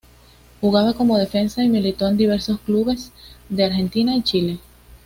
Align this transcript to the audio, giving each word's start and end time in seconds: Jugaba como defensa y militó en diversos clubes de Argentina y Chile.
Jugaba 0.61 0.93
como 0.95 1.19
defensa 1.19 1.63
y 1.63 1.69
militó 1.69 2.07
en 2.07 2.17
diversos 2.17 2.59
clubes 2.61 3.11
de 3.49 3.65
Argentina 3.65 4.15
y 4.15 4.23
Chile. 4.23 4.59